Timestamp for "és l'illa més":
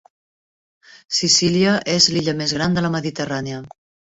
1.99-2.57